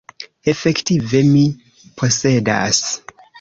Efektive 0.53 1.21
mi 1.33 1.43
posedas. 2.01 2.81